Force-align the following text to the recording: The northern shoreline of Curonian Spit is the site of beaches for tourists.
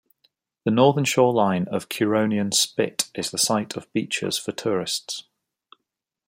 The 0.63 0.71
northern 0.71 1.05
shoreline 1.05 1.65
of 1.67 1.87
Curonian 1.87 2.55
Spit 2.55 3.11
is 3.13 3.29
the 3.29 3.37
site 3.37 3.77
of 3.77 3.93
beaches 3.93 4.35
for 4.35 4.51
tourists. 4.51 5.25